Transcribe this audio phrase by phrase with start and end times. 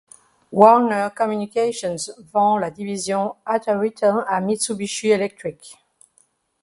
[0.51, 5.77] Warner Communications vend la division Ataritel à Mitsubishi Electric.